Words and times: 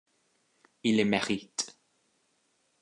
Ils 0.81 0.97
le 0.97 1.05
méritent. 1.05 1.77